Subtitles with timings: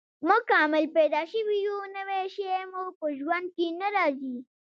[0.27, 4.35] موږ کامل پیدا شوي یو، نوی شی مو په ژوند کې نه راځي.